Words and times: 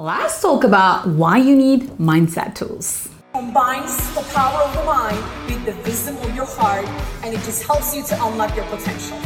Let's 0.00 0.40
talk 0.40 0.62
about 0.62 1.08
why 1.08 1.38
you 1.38 1.56
need 1.56 1.88
mindset 1.98 2.54
tools. 2.54 3.08
Combines 3.34 3.96
the 4.14 4.20
power 4.32 4.62
of 4.62 4.72
the 4.72 4.84
mind 4.84 5.18
with 5.46 5.64
the 5.66 5.74
wisdom 5.82 6.16
of 6.18 6.36
your 6.36 6.44
heart, 6.46 6.86
and 7.24 7.34
it 7.34 7.38
just 7.38 7.64
helps 7.64 7.96
you 7.96 8.04
to 8.04 8.24
unlock 8.24 8.54
your 8.54 8.64
potential. 8.66 9.16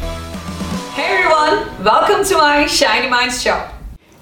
Hey 0.94 1.18
everyone, 1.18 1.84
welcome 1.84 2.24
to 2.24 2.38
my 2.38 2.64
Shiny 2.64 3.10
Minds 3.10 3.42
show. 3.42 3.68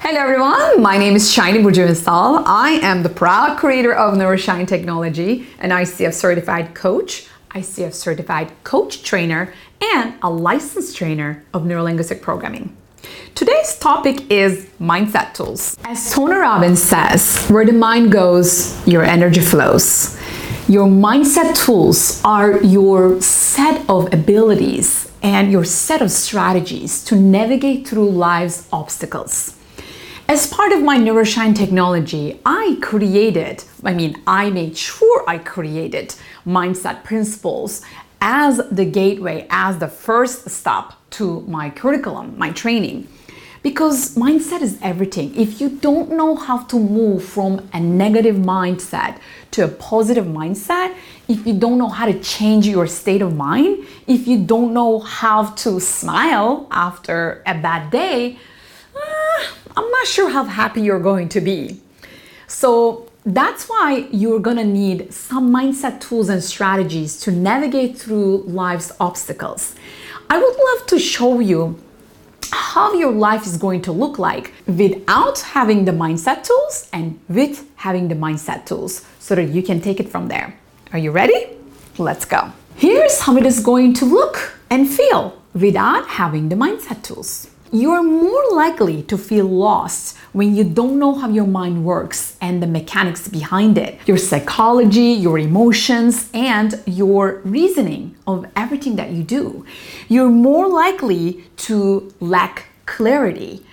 Hello 0.00 0.18
everyone, 0.18 0.82
my 0.82 0.98
name 0.98 1.14
is 1.14 1.32
Shiny 1.32 1.60
Burjumistal. 1.60 2.42
I 2.44 2.80
am 2.82 3.04
the 3.04 3.10
proud 3.10 3.56
creator 3.56 3.94
of 3.94 4.14
Neuroshine 4.14 4.66
Technology, 4.66 5.46
an 5.60 5.70
ICF 5.70 6.14
certified 6.14 6.74
coach, 6.74 7.28
ICF 7.50 7.94
certified 7.94 8.50
coach 8.64 9.04
trainer, 9.04 9.54
and 9.80 10.14
a 10.20 10.28
licensed 10.28 10.96
trainer 10.96 11.44
of 11.54 11.62
neurolinguistic 11.62 12.20
programming. 12.20 12.76
Today's 13.34 13.78
topic 13.78 14.30
is 14.30 14.66
mindset 14.78 15.32
tools. 15.32 15.76
As 15.84 16.12
Tony 16.12 16.34
Robbins 16.34 16.82
says, 16.82 17.46
where 17.48 17.64
the 17.64 17.72
mind 17.72 18.12
goes, 18.12 18.86
your 18.86 19.02
energy 19.02 19.40
flows. 19.40 20.18
Your 20.68 20.86
mindset 20.86 21.56
tools 21.56 22.20
are 22.22 22.62
your 22.62 23.20
set 23.22 23.88
of 23.88 24.12
abilities 24.12 25.10
and 25.22 25.50
your 25.50 25.64
set 25.64 26.02
of 26.02 26.10
strategies 26.10 27.02
to 27.04 27.16
navigate 27.16 27.88
through 27.88 28.10
life's 28.10 28.68
obstacles. 28.72 29.56
As 30.28 30.46
part 30.46 30.72
of 30.72 30.82
my 30.82 30.96
Neuroshine 30.96 31.56
technology, 31.56 32.40
I 32.46 32.78
created, 32.80 33.64
I 33.82 33.94
mean, 33.94 34.22
I 34.26 34.50
made 34.50 34.76
sure 34.76 35.24
I 35.26 35.38
created 35.38 36.14
mindset 36.46 37.02
principles 37.04 37.82
as 38.20 38.60
the 38.70 38.84
gateway, 38.84 39.46
as 39.50 39.78
the 39.78 39.88
first 39.88 40.50
stop 40.50 41.00
to 41.10 41.40
my 41.42 41.70
curriculum, 41.70 42.38
my 42.38 42.50
training. 42.50 43.08
Because 43.62 44.14
mindset 44.16 44.62
is 44.62 44.78
everything. 44.80 45.36
If 45.36 45.60
you 45.60 45.68
don't 45.68 46.12
know 46.12 46.34
how 46.34 46.62
to 46.64 46.78
move 46.78 47.22
from 47.22 47.68
a 47.74 47.80
negative 47.80 48.36
mindset 48.36 49.18
to 49.50 49.64
a 49.64 49.68
positive 49.68 50.24
mindset, 50.24 50.96
if 51.28 51.46
you 51.46 51.52
don't 51.52 51.76
know 51.76 51.88
how 51.88 52.06
to 52.06 52.18
change 52.20 52.66
your 52.66 52.86
state 52.86 53.20
of 53.20 53.36
mind, 53.36 53.86
if 54.06 54.26
you 54.26 54.42
don't 54.42 54.72
know 54.72 55.00
how 55.00 55.50
to 55.56 55.78
smile 55.78 56.68
after 56.70 57.42
a 57.44 57.52
bad 57.52 57.90
day, 57.90 58.38
uh, 58.96 59.44
I'm 59.76 59.90
not 59.90 60.06
sure 60.06 60.30
how 60.30 60.44
happy 60.44 60.80
you're 60.80 61.00
going 61.00 61.28
to 61.30 61.40
be. 61.42 61.80
So, 62.46 63.09
that's 63.24 63.68
why 63.68 64.08
you're 64.10 64.40
gonna 64.40 64.64
need 64.64 65.12
some 65.12 65.52
mindset 65.52 66.00
tools 66.00 66.28
and 66.28 66.42
strategies 66.42 67.20
to 67.20 67.30
navigate 67.30 67.98
through 67.98 68.38
life's 68.44 68.92
obstacles. 68.98 69.74
I 70.28 70.38
would 70.38 70.56
love 70.56 70.86
to 70.88 70.98
show 70.98 71.40
you 71.40 71.78
how 72.52 72.94
your 72.94 73.12
life 73.12 73.46
is 73.46 73.56
going 73.56 73.82
to 73.82 73.92
look 73.92 74.18
like 74.18 74.52
without 74.66 75.40
having 75.40 75.84
the 75.84 75.92
mindset 75.92 76.44
tools 76.44 76.88
and 76.92 77.18
with 77.28 77.68
having 77.76 78.08
the 78.08 78.14
mindset 78.14 78.64
tools 78.64 79.04
so 79.18 79.34
that 79.34 79.48
you 79.50 79.62
can 79.62 79.80
take 79.80 80.00
it 80.00 80.08
from 80.08 80.28
there. 80.28 80.56
Are 80.92 80.98
you 80.98 81.10
ready? 81.10 81.56
Let's 81.98 82.24
go. 82.24 82.52
Here's 82.76 83.20
how 83.20 83.36
it 83.36 83.46
is 83.46 83.60
going 83.60 83.92
to 83.94 84.04
look 84.04 84.58
and 84.70 84.88
feel 84.88 85.40
without 85.54 86.08
having 86.08 86.48
the 86.48 86.56
mindset 86.56 87.02
tools 87.02 87.50
you 87.72 87.92
are 87.92 88.02
more 88.02 88.44
likely 88.52 89.02
to 89.04 89.16
feel 89.16 89.46
lost 89.46 90.16
when 90.32 90.56
you 90.56 90.64
don't 90.64 90.98
know 90.98 91.14
how 91.14 91.28
your 91.28 91.46
mind 91.46 91.84
works 91.84 92.36
and 92.40 92.62
the 92.62 92.66
mechanics 92.66 93.28
behind 93.28 93.78
it, 93.78 93.98
your 94.06 94.16
psychology, 94.16 95.12
your 95.12 95.38
emotions, 95.38 96.28
and 96.34 96.82
your 96.86 97.40
reasoning 97.44 98.16
of 98.26 98.46
everything 98.56 98.96
that 98.96 99.10
you 99.10 99.22
do. 99.22 99.64
You're 100.08 100.30
more 100.30 100.68
likely 100.68 101.44
to 101.68 102.12
lack 102.18 102.66
clarity. 102.86 103.64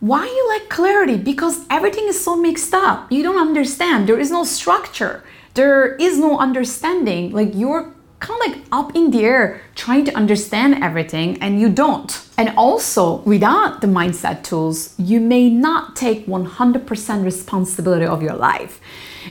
Why 0.00 0.24
you 0.24 0.48
lack 0.48 0.68
clarity? 0.68 1.16
Because 1.16 1.64
everything 1.70 2.06
is 2.08 2.22
so 2.22 2.36
mixed 2.36 2.74
up. 2.74 3.10
You 3.10 3.22
don't 3.22 3.40
understand. 3.40 4.08
There 4.08 4.18
is 4.18 4.30
no 4.30 4.44
structure. 4.44 5.22
There 5.54 5.94
is 5.96 6.18
no 6.18 6.38
understanding. 6.38 7.32
Like 7.32 7.50
you're 7.54 7.92
kind 8.20 8.40
of 8.40 8.48
like 8.48 8.66
up 8.72 8.94
in 8.94 9.10
the 9.10 9.24
air 9.24 9.60
trying 9.74 10.04
to 10.04 10.12
understand 10.14 10.82
everything 10.82 11.40
and 11.42 11.60
you 11.60 11.68
don't. 11.68 12.26
And 12.36 12.52
also, 12.56 13.18
without 13.22 13.80
the 13.80 13.86
mindset 13.86 14.42
tools, 14.42 14.94
you 14.98 15.20
may 15.20 15.48
not 15.48 15.96
take 15.96 16.26
100% 16.26 17.24
responsibility 17.24 18.06
of 18.06 18.22
your 18.22 18.34
life. 18.34 18.80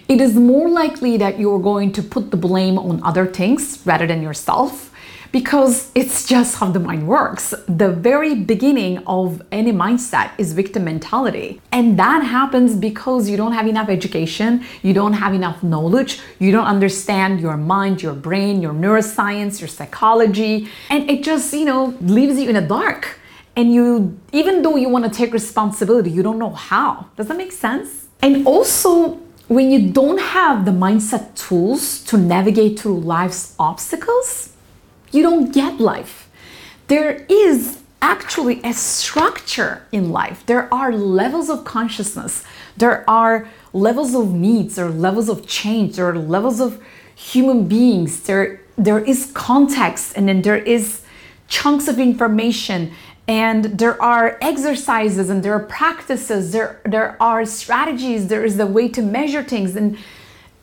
It 0.08 0.22
is 0.22 0.36
more 0.36 0.70
likely 0.70 1.18
that 1.18 1.40
you're 1.40 1.60
going 1.60 1.92
to 1.94 2.04
put 2.04 2.32
the 2.32 2.38
blame 2.38 2.78
on 2.78 3.02
other 3.04 3.26
things 3.26 3.82
rather 3.86 4.08
than 4.08 4.22
yourself 4.22 4.92
because 5.32 5.92
it's 5.96 6.26
just 6.26 6.56
how 6.56 6.70
the 6.72 6.80
mind 6.80 7.08
works. 7.08 7.54
The 7.68 7.92
very 7.92 8.36
beginning 8.36 9.00
of 9.08 9.42
any 9.52 9.72
mindset 9.72 10.32
is 10.38 10.54
victim 10.54 10.86
mentality. 10.86 11.62
And 11.72 11.98
that 12.00 12.24
happens 12.24 12.76
because 12.76 13.30
you 13.30 13.38
don't 13.38 13.54
have 13.54 13.68
enough 13.68 13.90
education, 13.90 14.64
you 14.82 14.94
don't 14.94 15.14
have 15.14 15.34
enough 15.34 15.64
knowledge, 15.64 16.20
you 16.40 16.52
don't 16.52 16.66
understand 16.66 17.40
your 17.40 17.58
mind, 17.58 18.02
your 18.02 18.14
brain, 18.14 18.62
your 18.62 18.74
neuroscience, 18.74 19.60
your 19.60 19.68
psychology, 19.68 20.70
and 20.90 21.10
it 21.10 21.24
just, 21.24 21.54
you 21.54 21.66
know, 21.66 21.96
leaves 22.02 22.40
you 22.40 22.50
in 22.50 22.56
the 22.56 22.62
dark. 22.62 23.20
And 23.56 23.74
you, 23.74 24.20
even 24.32 24.62
though 24.62 24.76
you 24.76 24.88
want 24.88 25.06
to 25.06 25.10
take 25.12 25.34
responsibility, 25.34 26.12
you 26.12 26.22
don't 26.22 26.38
know 26.38 26.52
how. 26.52 27.08
Does 27.16 27.28
that 27.28 27.38
make 27.38 27.52
sense? 27.52 28.08
And 28.22 28.46
also, 28.46 29.20
when 29.48 29.72
you 29.72 29.92
don't 29.92 30.20
have 30.20 30.66
the 30.66 30.72
mindset 30.72 31.36
tools 31.36 32.04
to 32.04 32.18
navigate 32.18 32.80
through 32.80 33.00
life's 33.00 33.56
obstacles, 33.58 34.54
you 35.12 35.22
don't 35.22 35.54
get 35.54 35.80
life. 35.80 36.30
There 36.88 37.26
is 37.30 37.80
actually 38.02 38.62
a 38.64 38.74
structure 38.74 39.84
in 39.92 40.12
life. 40.12 40.46
There 40.46 40.72
are 40.74 40.92
levels 40.92 41.50
of 41.50 41.66
consciousness, 41.66 42.44
there 42.78 43.10
are 43.10 43.50
levels 43.74 44.14
of 44.14 44.34
needs, 44.34 44.76
there 44.76 44.86
are 44.86 44.92
levels 44.92 45.30
of 45.30 45.48
change, 45.48 45.96
there 45.96 46.08
are 46.10 46.18
levels 46.18 46.60
of 46.60 46.82
human 47.16 47.68
beings, 47.68 48.22
there, 48.22 48.62
there 48.78 49.00
is 49.00 49.32
context, 49.34 50.14
and 50.16 50.30
then 50.30 50.44
there 50.44 50.58
is 50.58 51.02
chunks 51.48 51.88
of 51.88 51.98
information 51.98 52.92
and 53.28 53.66
there 53.66 54.02
are 54.02 54.38
exercises 54.42 55.30
and 55.30 55.44
there 55.44 55.54
are 55.54 55.66
practices. 55.66 56.52
There 56.52 56.80
there 56.86 57.22
are 57.22 57.46
strategies. 57.46 58.28
There 58.28 58.46
is 58.46 58.58
a 58.60 58.66
way 58.66 58.88
to 58.90 59.02
measure 59.02 59.44
things 59.44 59.76
and 59.76 59.98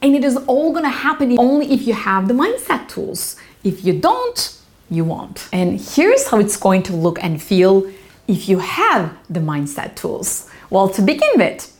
and 0.00 0.15
it 0.15 0.25
is 0.25 0.37
all 0.47 0.72
going 0.72 0.84
to 0.84 0.91
happen 0.91 1.38
only 1.38 1.72
if 1.72 1.87
you 1.87 1.94
have 1.94 2.28
the 2.28 2.34
mindset 2.34 2.88
tools 2.88 3.37
if 3.64 3.84
you 3.84 3.98
don't, 3.98 4.58
you 4.91 5.04
won't. 5.04 5.48
And 5.52 5.80
here's 5.80 6.28
how 6.28 6.38
it's 6.38 6.56
going 6.56 6.82
to 6.84 6.92
look 6.94 7.22
and 7.22 7.42
feel 7.42 7.91
if 8.28 8.48
you 8.48 8.58
have 8.58 9.16
the 9.28 9.41
mindset 9.41 9.97
tools. 9.97 10.48
Well, 10.70 10.88
to 10.91 11.02
begin 11.02 11.30
with, 11.36 11.76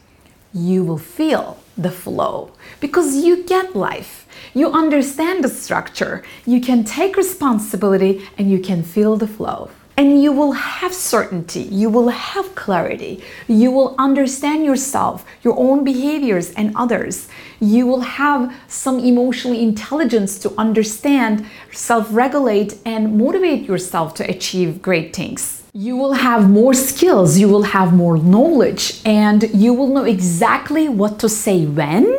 you 0.53 0.83
will 0.84 0.99
feel 0.99 1.59
the 1.77 1.91
flow 1.91 2.53
because 2.81 3.25
you 3.25 3.45
get 3.45 3.77
life. 3.77 4.27
You 4.55 4.71
understand 4.71 5.43
the 5.43 5.49
structure, 5.49 6.22
you 6.47 6.61
can 6.61 6.84
take 6.84 7.17
responsibility, 7.17 8.28
and 8.39 8.51
you 8.51 8.61
can 8.61 8.83
feel 8.83 9.16
the 9.16 9.27
flow 9.27 9.71
and 9.97 10.22
you 10.22 10.32
will 10.32 10.53
have 10.53 10.93
certainty, 10.93 11.62
you 11.62 11.88
will 11.88 12.09
have 12.09 12.55
clarity, 12.55 13.22
you 13.47 13.71
will 13.71 13.94
understand 13.99 14.65
yourself, 14.65 15.25
your 15.43 15.56
own 15.56 15.84
behaviors, 15.84 16.50
and 16.53 16.72
others. 16.75 17.28
You 17.60 17.87
will 17.87 18.00
have 18.00 18.53
some 18.66 18.99
emotional 18.99 19.56
intelligence 19.56 20.38
to 20.41 20.53
understand, 20.59 21.47
self 21.71 22.09
regulate, 22.10 22.78
and 22.84 23.16
motivate 23.16 23.69
yourself 23.69 24.15
to 24.15 24.28
achieve 24.28 24.83
great 24.83 25.15
things. 25.15 25.62
You 25.72 25.97
will 25.97 26.12
have 26.12 26.50
more 26.50 26.75
skills, 26.75 27.38
you 27.38 27.49
will 27.49 27.62
have 27.62 27.93
more 27.93 28.16
knowledge, 28.16 29.00
and 29.04 29.43
you 29.54 29.72
will 29.75 29.88
know 29.88 30.04
exactly 30.04 30.88
what 30.88 31.19
to 31.21 31.28
say 31.28 31.66
when 31.66 32.19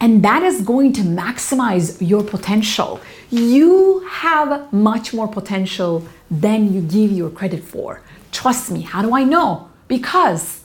and 0.00 0.22
that 0.22 0.42
is 0.42 0.62
going 0.62 0.94
to 0.94 1.02
maximize 1.02 1.96
your 2.00 2.24
potential. 2.24 3.00
You 3.30 4.00
have 4.08 4.72
much 4.72 5.12
more 5.12 5.28
potential 5.28 6.02
than 6.30 6.72
you 6.72 6.80
give 6.80 7.10
your 7.10 7.30
credit 7.30 7.64
for. 7.64 8.02
Trust 8.30 8.70
me, 8.70 8.82
how 8.82 9.02
do 9.02 9.14
I 9.14 9.24
know? 9.24 9.68
Because 9.88 10.62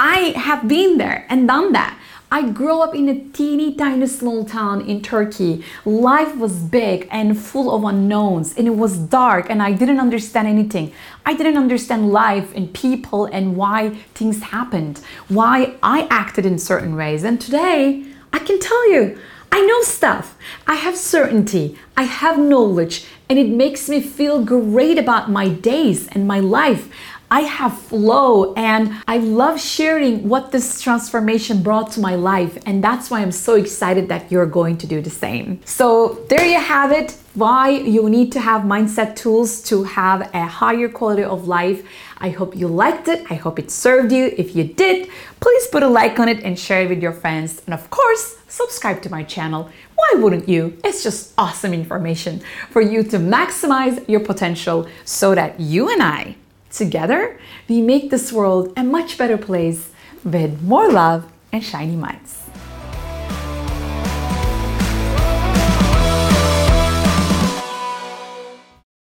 I 0.00 0.32
have 0.36 0.66
been 0.66 0.98
there 0.98 1.26
and 1.28 1.46
done 1.46 1.72
that. 1.72 1.98
I 2.32 2.48
grew 2.50 2.80
up 2.80 2.94
in 2.94 3.10
a 3.10 3.20
teeny 3.28 3.74
tiny 3.74 4.06
small 4.06 4.46
town 4.46 4.80
in 4.80 5.02
Turkey. 5.02 5.62
Life 5.84 6.34
was 6.36 6.54
big 6.54 7.06
and 7.10 7.38
full 7.38 7.70
of 7.70 7.84
unknowns, 7.84 8.56
and 8.56 8.66
it 8.66 8.74
was 8.74 8.96
dark, 8.96 9.50
and 9.50 9.62
I 9.62 9.72
didn't 9.72 10.00
understand 10.00 10.48
anything. 10.48 10.94
I 11.26 11.34
didn't 11.34 11.58
understand 11.58 12.10
life 12.10 12.50
and 12.56 12.72
people 12.72 13.26
and 13.26 13.54
why 13.54 13.90
things 14.14 14.44
happened, 14.44 15.02
why 15.28 15.74
I 15.82 16.06
acted 16.08 16.46
in 16.46 16.58
certain 16.58 16.96
ways. 16.96 17.22
And 17.22 17.38
today, 17.38 18.06
I 18.32 18.38
can 18.38 18.58
tell 18.58 18.90
you, 18.90 19.18
I 19.54 19.60
know 19.60 19.82
stuff. 19.82 20.34
I 20.66 20.76
have 20.76 20.96
certainty. 20.96 21.78
I 21.94 22.04
have 22.04 22.38
knowledge, 22.38 23.04
and 23.28 23.38
it 23.38 23.48
makes 23.48 23.86
me 23.86 24.00
feel 24.00 24.42
great 24.42 24.96
about 24.96 25.30
my 25.30 25.50
days 25.50 26.08
and 26.08 26.26
my 26.26 26.40
life. 26.40 26.88
I 27.32 27.40
have 27.40 27.74
flow 27.78 28.52
and 28.56 28.92
I 29.08 29.16
love 29.16 29.58
sharing 29.58 30.28
what 30.28 30.52
this 30.52 30.82
transformation 30.82 31.62
brought 31.62 31.90
to 31.92 32.00
my 32.00 32.14
life. 32.14 32.58
And 32.66 32.84
that's 32.84 33.10
why 33.10 33.22
I'm 33.22 33.32
so 33.32 33.54
excited 33.54 34.10
that 34.10 34.30
you're 34.30 34.52
going 34.60 34.76
to 34.76 34.86
do 34.86 35.00
the 35.00 35.08
same. 35.08 35.62
So, 35.64 36.26
there 36.28 36.44
you 36.44 36.60
have 36.60 36.92
it 36.92 37.16
why 37.34 37.70
you 37.70 38.10
need 38.10 38.30
to 38.32 38.40
have 38.40 38.62
mindset 38.62 39.16
tools 39.16 39.62
to 39.62 39.84
have 39.84 40.28
a 40.34 40.44
higher 40.44 40.88
quality 40.88 41.24
of 41.24 41.48
life. 41.48 41.82
I 42.18 42.28
hope 42.28 42.54
you 42.54 42.68
liked 42.68 43.08
it. 43.08 43.24
I 43.30 43.34
hope 43.34 43.58
it 43.58 43.70
served 43.70 44.12
you. 44.12 44.34
If 44.36 44.54
you 44.54 44.64
did, 44.64 45.08
please 45.40 45.66
put 45.68 45.82
a 45.82 45.88
like 45.88 46.20
on 46.20 46.28
it 46.28 46.44
and 46.44 46.58
share 46.58 46.82
it 46.82 46.90
with 46.90 47.02
your 47.02 47.12
friends. 47.12 47.62
And 47.64 47.72
of 47.72 47.88
course, 47.88 48.36
subscribe 48.48 49.00
to 49.02 49.10
my 49.10 49.22
channel. 49.22 49.70
Why 49.94 50.20
wouldn't 50.20 50.48
you? 50.48 50.76
It's 50.84 51.02
just 51.02 51.32
awesome 51.38 51.72
information 51.72 52.42
for 52.70 52.82
you 52.82 53.02
to 53.04 53.16
maximize 53.16 54.06
your 54.08 54.20
potential 54.20 54.86
so 55.04 55.34
that 55.34 55.58
you 55.58 55.88
and 55.88 56.02
I, 56.02 56.36
together, 56.72 57.38
we 57.68 57.80
make 57.80 58.10
this 58.10 58.32
world 58.32 58.72
a 58.76 58.82
much 58.82 59.18
better 59.18 59.38
place 59.38 59.90
with 60.24 60.62
more 60.62 60.90
love 60.90 61.30
and 61.52 61.62
shiny 61.62 61.96
minds. 61.96 62.41